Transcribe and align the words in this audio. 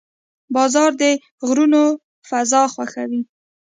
باز 0.53 0.73
د 1.01 1.03
غرونو 1.47 1.83
فضا 2.29 2.61
خوښوي 2.73 3.21